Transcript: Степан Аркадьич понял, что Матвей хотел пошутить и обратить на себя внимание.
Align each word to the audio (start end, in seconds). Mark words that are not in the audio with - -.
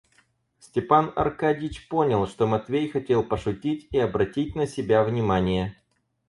Степан 0.57 1.13
Аркадьич 1.15 1.87
понял, 1.87 2.25
что 2.25 2.47
Матвей 2.47 2.89
хотел 2.89 3.23
пошутить 3.23 3.87
и 3.91 3.99
обратить 3.99 4.55
на 4.55 4.65
себя 4.65 5.03
внимание. 5.03 5.75